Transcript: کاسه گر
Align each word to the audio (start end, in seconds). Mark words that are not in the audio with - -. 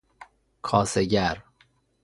کاسه 0.61 1.03
گر 1.05 1.43